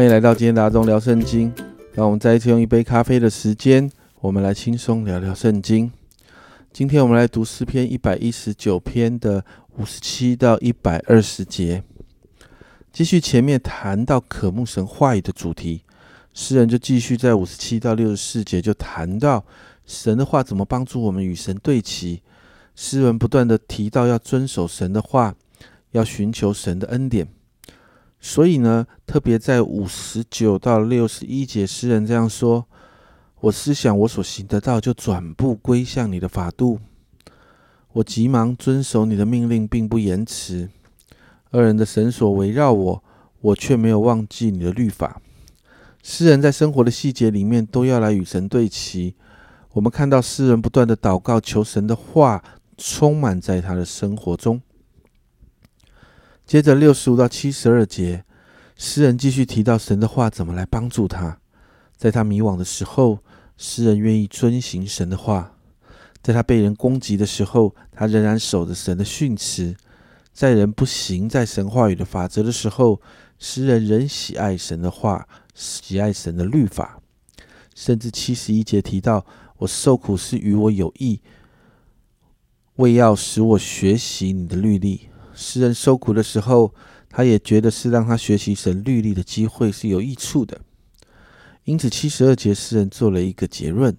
[0.00, 1.52] 欢迎来到今天的阿中聊圣经。
[1.92, 5.92] 让我们再一次用一杯咖啡的时间，我们来轻松聊聊圣经。
[6.72, 9.44] 今天我们来读诗篇一百一十九篇的
[9.76, 11.82] 五十七到一百二十节，
[12.90, 15.82] 继续前面谈到渴慕神话语的主题。
[16.32, 19.44] 诗人就继续在五十七到六十四节就谈到
[19.84, 22.22] 神的话怎么帮助我们与神对齐。
[22.74, 25.34] 诗人不断的提到要遵守神的话，
[25.90, 27.28] 要寻求神的恩典。
[28.20, 32.66] 所以呢，特别在五十九到六十一节，诗人这样说
[33.40, 36.78] ：“我思想我所行的道，就转步归向你的法度。
[37.92, 40.68] 我急忙遵守你的命令，并不延迟。
[41.50, 43.02] 二人的绳索围绕我，
[43.40, 45.20] 我却没有忘记你的律法。”
[46.02, 49.14] 诗人在生活的细节里面都要来与神对齐。
[49.72, 52.42] 我们看到诗人不断的祷告，求神的话
[52.76, 54.60] 充满在他的生活中。
[56.50, 58.24] 接着六十五到七十二节，
[58.76, 61.38] 诗人继续提到神的话怎么来帮助他。
[61.96, 63.20] 在他迷惘的时候，
[63.56, 65.52] 诗人愿意遵行神的话；
[66.20, 69.76] 在他被人攻击的时候，他仍然守着神的训词；
[70.32, 73.00] 在人不行在神话语的法则的时候，
[73.38, 77.00] 诗人仍喜爱神的话，喜爱神的律法。
[77.76, 79.24] 甚至七十一节提到
[79.58, 81.20] ：“我受苦是与我有益，
[82.74, 85.02] 为要使我学习你的律例。”
[85.40, 86.74] 诗人受苦的时候，
[87.08, 90.60] 他也觉得是让他学习神律例的机会是有益处的。
[91.64, 93.96] 因此，七十二节诗人做了一个结论：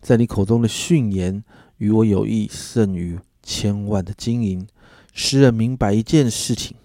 [0.00, 1.42] 在你口中的训言
[1.78, 4.64] 与我有益，胜于千万的金银。
[5.12, 6.76] 诗人明白一件事情：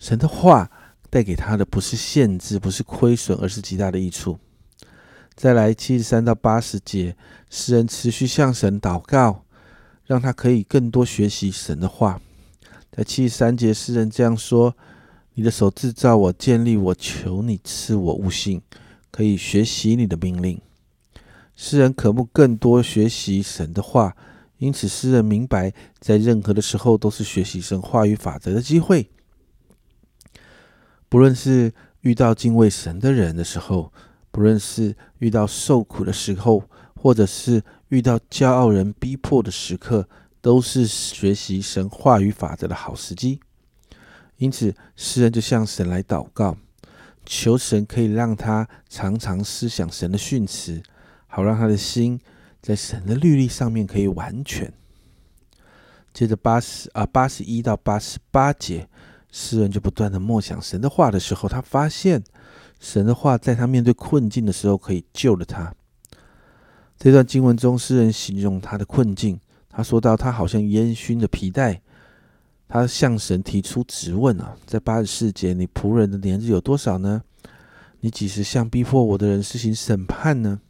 [0.00, 0.68] 神的话
[1.08, 4.38] 带给他的不是限制，不是亏损，而是极大的益处。
[5.36, 7.16] 再来，七十三到八十节，
[7.48, 9.44] 诗人持续向神祷告，
[10.04, 12.20] 让他可以更多学习神的话。
[12.90, 14.76] 在七十三节，诗人这样说
[15.34, 18.60] ：“你的手制造我，建立我，求你赐我悟性，
[19.10, 20.60] 可以学习你的命令。”
[21.54, 24.16] 诗人渴慕更多学习神的话，
[24.58, 29.10] 因此诗人明白，在任何的时候都是学习神话语法则的机会。
[31.08, 33.92] 不论是遇到敬畏神的人的时候，
[34.30, 36.64] 不论是遇到受苦的时候，
[36.94, 40.08] 或者是遇到骄傲人逼迫的时刻。
[40.40, 43.40] 都是学习神话语法则的好时机，
[44.36, 46.56] 因此诗人就向神来祷告，
[47.26, 50.82] 求神可以让他常常思想神的训词，
[51.26, 52.20] 好让他的心
[52.62, 54.72] 在神的律例上面可以完全。
[56.14, 58.88] 接着八十啊八十一到八十八节，
[59.30, 62.22] 诗人就不断的默想神的话的时候，他发现
[62.78, 65.74] 神的话在他面对困境的时候可以救了他。
[66.96, 69.40] 这段经文中，诗人形容他的困境。
[69.78, 71.80] 他说到：“他好像烟熏的皮带。”
[72.66, 77.22] 他向神提出质问啊，在八十四节，你仆人的年日有多少呢？
[78.00, 80.60] 你几时向逼迫我的人施行审判呢？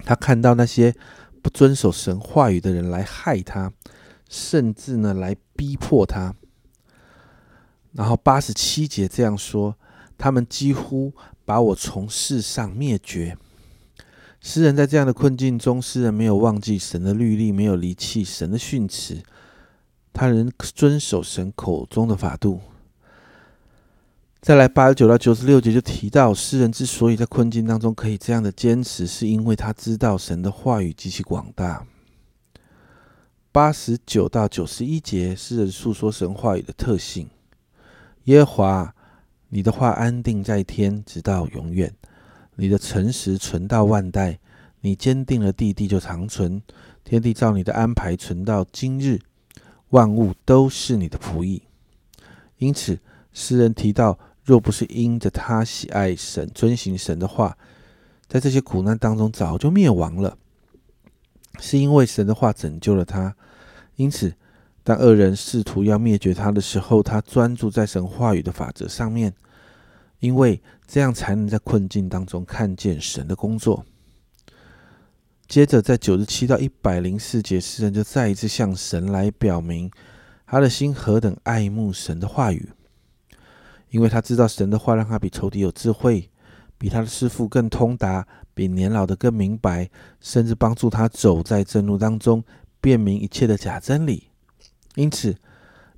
[0.00, 0.94] 他看到那些
[1.40, 3.72] 不遵守神话语的人来害他，
[4.28, 6.34] 甚至呢来逼迫他。
[7.92, 9.78] 然后八十七节这样说
[10.18, 11.14] ：“他们几乎
[11.46, 13.38] 把我从世上灭绝。”
[14.44, 19.22] 诗人在这样的困境中，诗人没有忘记神的律例，没有离弃神的训词，
[20.12, 22.60] 他仍遵守神口中的法度。
[24.42, 31.86] 再来八十九到九十六节就提到，诗人之所以在困境当中可以这样的坚持，是因为他知道神的话语极其广大。
[33.50, 37.30] 八十九到九十一节，诗人诉说神话语的特性：
[38.24, 38.94] 耶和华，
[39.48, 41.90] 你的话安定在天，直到永远。
[42.56, 44.38] 你的诚实存到万代，
[44.80, 46.62] 你坚定了地，地就长存。
[47.02, 49.20] 天地照你的安排存到今日，
[49.90, 51.62] 万物都是你的仆役。
[52.58, 52.98] 因此，
[53.32, 57.58] 诗人提到，若不是因着他喜爱神、遵行神的话，
[58.26, 60.38] 在这些苦难当中早就灭亡了。
[61.58, 63.36] 是因为神的话拯救了他。
[63.96, 64.34] 因此，
[64.82, 69.34] 当恶人试图要灭绝他的时候，他专注在神话语的法则上面。
[70.24, 73.84] 因为这样才能在困境当中看见神的工作。
[75.46, 79.90] 接着，在九十七到一百零四节，诗人就再一次向神来表明
[80.46, 82.70] 他的心何等爱慕神的话语，
[83.90, 86.30] 因为他知道神的话让他比仇敌有智慧，
[86.78, 89.90] 比他的师傅更通达，比年老的更明白，
[90.22, 92.42] 甚至帮助他走在正路当中，
[92.80, 94.30] 辨明一切的假真理。
[94.94, 95.36] 因此，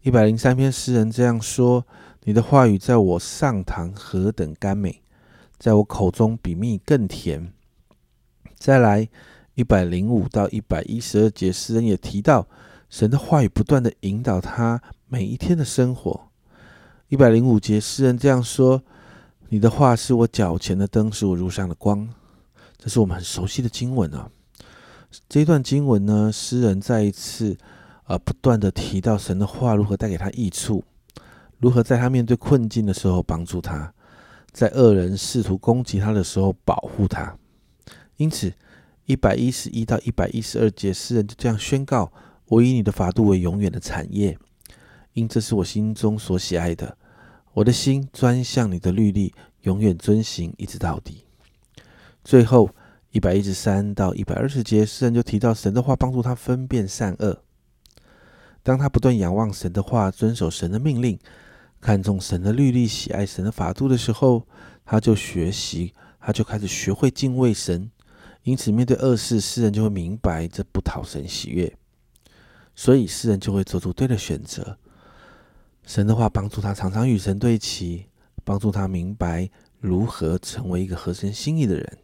[0.02, 1.86] 一百零三篇诗人这样说。
[2.28, 5.00] 你的话语在我上堂何等甘美，
[5.60, 7.52] 在我口中比蜜更甜。
[8.56, 9.08] 再来
[9.54, 12.48] 一百零五到一百一十二节，诗人也提到
[12.90, 16.28] 神的话语不断的引导他每一天的生活。
[17.06, 18.82] 一百零五节，诗人这样说：
[19.50, 22.08] 你的话是我脚前的灯，是我路上的光。
[22.76, 24.28] 这是我们很熟悉的经文啊。
[25.28, 27.56] 这一段经文呢，诗人再一次
[28.02, 30.82] 啊不断的提到神的话如何带给他益处，
[31.58, 33.92] 如何在他面对困境的时候帮助他，
[34.52, 37.36] 在恶人试图攻击他的时候保护他。
[38.16, 38.52] 因此，
[39.06, 42.12] 一百一十一到一百一十二节，诗人就这样宣告：
[42.46, 44.38] 我以你的法度为永远的产业，
[45.14, 46.96] 因这是我心中所喜爱的。
[47.54, 49.32] 我的心专向你的律例，
[49.62, 51.24] 永远遵行，一直到底。
[52.22, 52.68] 最后
[53.12, 57.42] 一百一十三到一百二十节，诗人就提到神的话帮助他分辨善恶。
[58.62, 61.18] 当他不断仰望神的话，遵守神的命令，
[61.80, 64.46] 看重神的律例，喜爱神的法度的时候，
[64.84, 67.90] 他就学习，他就开始学会敬畏神。
[68.42, 71.76] 因此，面对恶事，诗人就会明白这不讨神喜悦，
[72.74, 74.78] 所以诗人就会做出对的选择。
[75.84, 78.06] 神的话帮助他常常与神对齐，
[78.44, 79.50] 帮助他明白
[79.80, 81.98] 如何成为一个合神心意的人。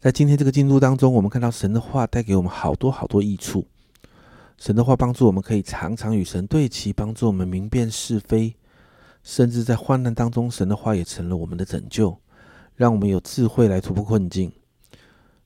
[0.00, 3.66] 在今天这个进度当中，我们看到神的话带给我们好多好多益处。
[4.58, 8.54] 神的话帮助我们可以常常与神对齐，帮助我们明辨是非，
[9.22, 12.18] 甚至在患难当中，神的话也成了我们的拯救，
[12.74, 14.52] 让我们有智慧来突破困境。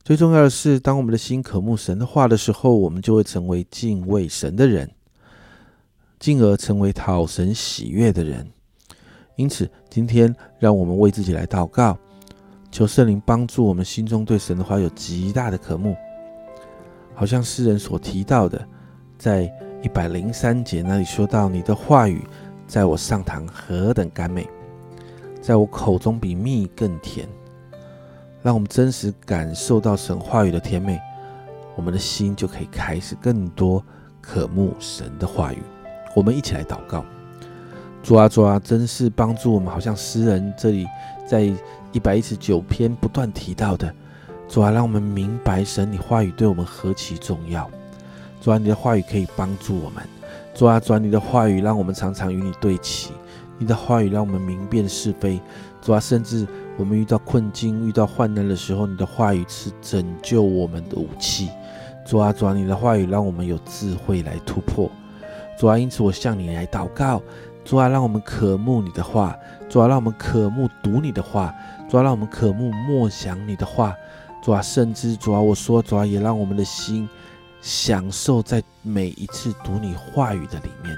[0.05, 4.91] 最重要的是，当我们的心渴慕神的话的时候，我们就会成为敬畏神的人。
[6.19, 8.51] 进而成为讨神喜悦的人。
[9.37, 11.97] 因此，今天让我们为自己来祷告，
[12.73, 15.95] 求圣灵帮助我们心中对神的话有极大的渴慕。
[17.15, 18.67] 好像诗人所提到的，
[19.19, 22.25] 在一百零三节那里说到：“你的话语
[22.67, 24.49] 在我上堂何等甘美，
[25.43, 27.29] 在我口中比蜜更甜。”
[28.41, 30.99] 让我们真实感受到神话语的甜美，
[31.75, 33.85] 我们的心就可以开始更多
[34.21, 35.59] 渴慕神的话语。
[36.15, 37.05] 我们一起来祷告，
[38.01, 40.87] 主啊主啊，真是帮助我们，好像诗人这里
[41.27, 41.53] 在
[41.91, 43.93] 一百一十九篇不断提到的，
[44.49, 47.69] 主啊，让我们明白神你话语对我们何其重要。
[48.49, 50.03] 主啊，你的话语可以帮助我们。
[50.55, 53.11] 主啊主啊，你的话语让我们常常与你对齐，
[53.59, 55.39] 你的话语让我们明辨是非。
[55.83, 56.47] 主啊，甚至
[56.79, 61.51] 我们遇到困境、遇到患难的时候，你的话语是拯救我们的武器。
[62.07, 64.91] 主啊主啊，你的话语让我们有智慧来突破。
[65.59, 67.21] 主啊，因此我向你来祷告，
[67.67, 69.37] 主啊，让我们渴慕你的话，
[69.69, 71.55] 主啊，让我们渴慕读你的话，
[71.91, 73.95] 主啊，让我们渴慕默想你的话，
[74.43, 77.07] 主啊，甚至主啊，我说主啊，也让我们的心
[77.61, 80.97] 享受在每一次读你话语的里面，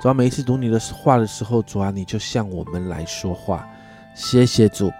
[0.00, 3.66] 主啊，每一次读你的话的时候，主啊，你就向我们来说话，
[4.14, 4.92] 谢谢主，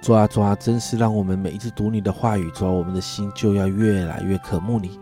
[0.00, 4.98] 主啊，主啊，真是让我们每一次读你的话语，主啊，我们的心就要越来越渴慕你，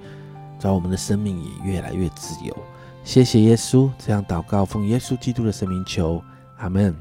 [0.58, 2.56] 主啊，我们的生命也越来越自由。
[3.04, 6.22] 谢谢耶稣，这样祷告，奉耶稣基督的圣名求，
[6.58, 6.94] 阿门。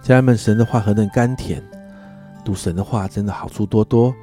[0.00, 1.62] 家人们，神的话何等甘甜，
[2.44, 4.14] 读神的话真的好处多多。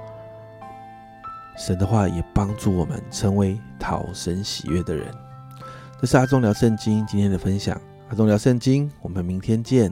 [1.57, 5.12] 神的话也帮助我们成为讨神喜悦的人。
[6.00, 7.75] 这是阿忠聊圣经今天的分享，
[8.09, 9.92] 阿忠聊圣经，我们明天见。